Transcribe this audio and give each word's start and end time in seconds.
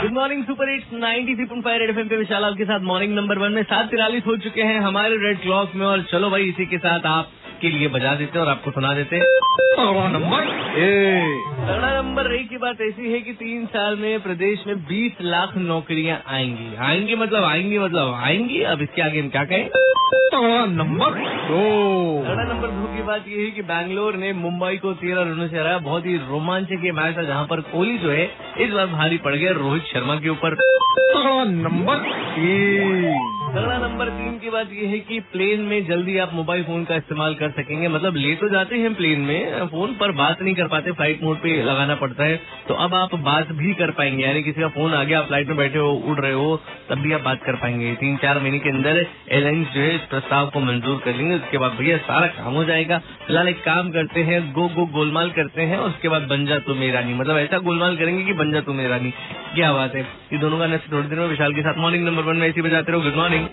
Good 0.00 0.12
morning 0.12 0.44
super 0.44 0.68
eight 0.68 0.84
ninety 0.92 1.34
three 1.34 1.44
point 1.44 1.64
five 1.64 1.80
red 1.80 1.90
FM 1.90 2.08
पे 2.08 2.16
विशाल 2.16 2.44
आपके 2.44 2.64
साथ 2.64 2.80
morning 2.80 3.14
number 3.14 3.38
one 3.38 3.52
में 3.52 3.62
सात 3.62 3.90
तिरालीस 3.90 4.22
हो 4.26 4.36
चुके 4.36 4.62
हैं 4.62 4.80
हमारे 4.80 5.16
रेड 5.16 5.40
क्लॉक 5.40 5.72
में 5.74 5.86
और 5.86 6.02
चलो 6.02 6.30
भाई 6.30 6.42
इसी 6.42 6.66
के 6.66 6.78
साथ 6.78 7.00
आप 7.06 7.28
के 7.60 7.68
लिए 7.68 7.88
बजा 7.88 8.14
देते 8.14 8.38
हैं 8.38 8.46
और 8.46 8.52
आपको 8.52 8.70
सुना 8.70 8.94
देते 8.94 9.16
हैं। 9.16 9.24
नंबर। 10.12 10.44
तगड़ा 11.66 12.02
नंबर 12.02 12.34
एक 12.34 12.48
की 12.48 12.56
बात 12.56 12.80
ऐसी 12.80 13.12
है 13.12 13.20
कि 13.20 13.32
तीन 13.32 13.66
साल 13.66 13.96
में 13.96 14.20
प्रदेश 14.20 14.64
में 14.66 14.74
20 14.86 15.12
लाख 15.22 15.56
नौकरियाँ 15.56 16.22
आएँगी। 16.28 16.76
आएँगी 16.76 17.14
मतलब 17.14 17.44
आएँगी 17.44 17.78
मतलब 17.78 18.14
आएँगी। 18.14 18.62
अब 18.62 18.82
इसके 18.82 19.02
आगे 19.02 19.20
हम 19.20 19.28
क्या 19.28 19.44
कहें? 19.44 19.68
नंबर 20.34 21.10
दो। 21.48 22.24
तगड़ा 22.24 22.44
नंबर 22.44 22.68
दो 22.68 22.96
की 22.96 23.02
बात 23.02 23.24
ये 23.28 23.44
है 23.44 23.50
कि 23.50 23.62
बैंगलोर 23.62 24.14
ने 24.14 24.32
मुंबई 24.32 24.76
को 24.76 24.92
तेरह 24.92 25.22
रनों 25.22 25.48
से 25.48 25.58
हराया। 25.58 25.78
बहुत 25.78 26.06
ही 26.06 26.16
रोमांचक 26.16 26.84
ये 26.84 26.92
मैच 26.92 27.16
था 27.16 27.22
जहाँ 27.22 27.46
पर 27.50 27.60
कोहली 27.60 27.98
जो 27.98 28.10
है 28.10 28.30
इस 28.58 28.70
बार 28.70 28.86
भारी 28.86 29.18
पड़ 29.18 29.34
गया 29.34 29.52
रोहित 29.52 29.82
शर्मा 29.82 30.16
के 30.16 30.28
ऊपर। 30.28 30.56
नंबर 31.46 31.96
तीन। 32.34 33.39
नंबर 34.00 34.12
तीन 34.18 34.38
की 34.38 34.50
बात 34.50 34.68
ये 34.72 34.86
है 34.86 34.98
कि 34.98 35.18
प्लेन 35.32 35.60
में 35.60 35.86
जल्दी 35.86 36.16
आप 36.18 36.30
मोबाइल 36.34 36.62
फ़ोन 36.64 36.84
का 36.84 36.96
इस्तेमाल 36.96 37.34
कर 37.34 37.50
सकेंगे। 37.50 37.88
मतलब 37.88 38.14
ले 38.16 38.34
तो 38.34 38.48
जाते 38.48 38.76
हैं 38.76 38.92
प्लेन 38.94 39.20
में 39.20 39.66
फ़ोन 39.66 39.92
पर 39.94 40.12
बात 40.12 40.42
नहीं 40.42 40.54
कर 40.54 40.68
पाते 40.68 40.92
फ़्लाइट 40.92 41.22
मोड 41.22 41.36
पे 41.36 41.56
लगाना 41.62 41.94
पड़ता 41.94 42.24
है। 42.24 42.36
तो 42.68 42.74
अब 42.84 42.94
आप 42.94 43.14
बात 43.24 43.52
भी 43.52 43.72
कर 43.74 43.90
पाएँगे। 43.90 44.24
यानी 44.24 44.42
किसी 44.42 44.60
का 44.60 44.68
फ़ोन 44.68 44.94
आ 44.94 45.02
गया 45.04 45.18
आप 45.18 45.26
फ़्लाइट 45.26 45.48
में 45.48 45.56
बैठे 45.56 45.78
हो, 45.78 45.90
उड़ 45.90 46.18
रहे 46.18 46.32
हो, 46.32 46.56
तब 46.90 46.98
भी 46.98 47.12
आप 47.12 47.20
बात 47.20 47.42
कर 47.42 47.56
पाएँगे। 47.56 47.92
तीन 47.94 48.16
चार 48.16 48.40
महीने 48.40 48.58
के 48.58 48.70
अंदर 48.70 49.04
एयरलाइंस 49.28 49.68
जो 49.74 49.80
है 49.80 49.94
इस 49.94 50.08
प्रस्ताव 50.10 50.48
को 50.50 50.60
मंजूर 50.62 51.00
कर 51.04 51.16
लेंगे। 51.16 51.34
उसके 51.34 51.58
बाद 51.58 51.76
भैया 51.80 51.98
सारा 52.08 52.26
काम 52.40 52.54
हो 52.54 52.64
जाएगा। 52.64 52.98
फ़िलहाल 53.26 53.48
एक 53.48 53.62
काम 53.64 53.90
करते 53.90 54.22
हैं 54.22 54.42
गो 54.52 54.68
गो 54.70 54.86
गोलमाल 54.96 55.30
करते 55.32 55.68
हैं। 55.72 55.78
उसके 55.90 56.08
बाद 56.08 56.28
बन 56.32 56.46
जा 56.46 56.58
तू 56.66 56.74
मेरानी 56.80 57.14
मतलब 57.14 57.38
ऐसा 57.38 57.58
गोलमाल 57.60 57.96
करेंगे 57.96 58.24
कि 58.24 58.38
बन 58.42 58.52
जा 58.52 58.60
तू 58.60 58.80
मेरानी 58.82 59.14
क्या 59.54 59.72
बात 59.72 59.94
है। 59.94 60.08
ये 60.32 60.38
दोनों 60.38 60.66
नेक्स्ट 60.68 60.92
थोड़ी 60.92 61.08
देर 61.08 61.18
में 61.18 61.26
विशाल 61.28 61.54
के 61.54 61.62
साथ 61.62 61.78
मॉर्निंग 61.78 62.04
नंबर 62.06 62.22
वन 62.22 62.36
में 62.36 62.48
ऐसी 62.48 62.62
बजाते 62.62 62.92
रहो। 62.92 63.00
Good 63.00 63.16
morning 63.16 63.46